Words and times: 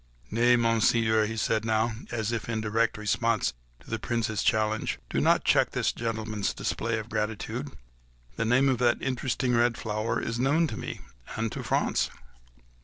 "Nay, 0.31 0.55
Monseigneur," 0.55 1.27
he 1.27 1.37
said 1.37 1.63
now, 1.63 1.93
as 2.09 2.31
if 2.31 2.49
in 2.49 2.59
direct 2.59 2.97
response 2.97 3.53
to 3.81 3.87
the 3.91 3.99
Prince's 3.99 4.41
challenge, 4.41 4.93
"pray 5.09 5.19
do 5.19 5.23
not 5.23 5.43
check 5.43 5.73
this 5.73 5.91
gentleman's 5.91 6.55
display 6.55 6.97
of 6.97 7.07
gratitude; 7.07 7.73
the 8.35 8.43
name 8.43 8.67
of 8.67 8.79
that 8.79 8.99
interesting 8.99 9.53
red 9.53 9.77
flower 9.77 10.19
is 10.19 10.39
well 10.39 10.53
known 10.53 10.65
to 10.65 10.75
me—and 10.75 11.51
to 11.51 11.61
France." 11.61 12.09